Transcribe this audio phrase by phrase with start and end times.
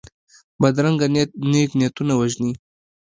[0.61, 2.51] بدرنګه نیت نېک نیتونه وژني